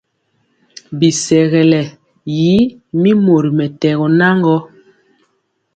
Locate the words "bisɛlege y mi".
0.99-3.11